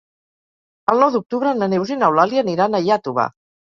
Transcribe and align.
El 0.93 1.03
nou 1.03 1.11
d'octubre 1.15 1.53
na 1.59 1.67
Neus 1.75 1.93
i 1.97 2.01
n'Eulàlia 2.05 2.45
aniran 2.47 2.79
a 2.81 2.85
Iàtova. 2.89 3.29